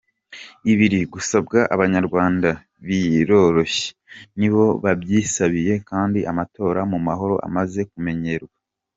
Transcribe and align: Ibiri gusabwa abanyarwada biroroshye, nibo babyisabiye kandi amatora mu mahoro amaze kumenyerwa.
Ibiri 0.71 0.99
gusabwa 1.13 1.59
abanyarwada 1.75 2.51
biroroshye, 2.87 3.87
nibo 4.39 4.65
babyisabiye 4.83 5.73
kandi 5.89 6.19
amatora 6.31 6.79
mu 6.91 6.99
mahoro 7.07 7.35
amaze 7.47 7.81
kumenyerwa. 7.91 8.53